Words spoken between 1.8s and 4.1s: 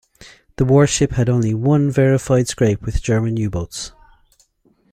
verified scrape with German U-boats.